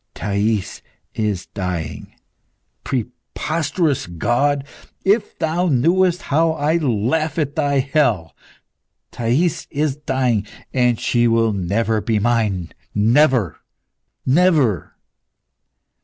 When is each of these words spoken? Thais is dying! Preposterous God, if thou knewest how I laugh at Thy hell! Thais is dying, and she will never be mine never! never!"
Thais 0.15 0.81
is 1.13 1.45
dying! 1.45 2.15
Preposterous 2.83 4.07
God, 4.07 4.65
if 5.05 5.37
thou 5.37 5.67
knewest 5.67 6.23
how 6.23 6.53
I 6.53 6.77
laugh 6.77 7.37
at 7.37 7.55
Thy 7.55 7.77
hell! 7.81 8.35
Thais 9.11 9.67
is 9.69 9.95
dying, 9.97 10.47
and 10.73 10.99
she 10.99 11.27
will 11.27 11.53
never 11.53 12.01
be 12.01 12.17
mine 12.17 12.71
never! 12.95 13.57
never!" 14.25 14.95